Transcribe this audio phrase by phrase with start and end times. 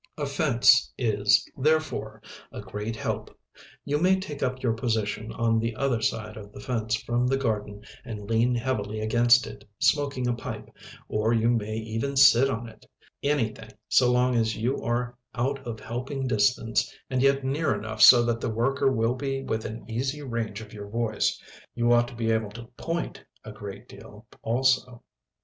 [0.17, 3.37] A fence is, therefore, a great help.
[3.85, 7.37] You may take up your position on the other side of the fence from the
[7.37, 10.71] garden and lean heavily against it smoking a pipe,
[11.07, 12.87] or you may even sit on it.
[13.21, 18.23] Anything so long as you are out of helping distance and yet near enough so
[18.25, 21.39] that the worker will be within easy range of your voice.
[21.75, 25.03] You ought to be able to point a great deal, also.